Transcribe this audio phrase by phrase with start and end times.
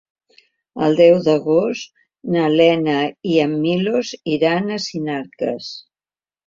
[0.85, 1.93] El deu d'agost
[2.37, 2.97] na Lena
[3.35, 5.75] i en Milos iran a Sinarques.